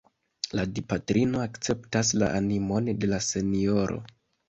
La 0.59 0.63
Dipatrino 0.77 1.45
akceptas 1.45 2.11
la 2.25 2.33
animon 2.41 2.93
de 3.05 3.15
la 3.15 3.25
senjoro. 3.31 4.05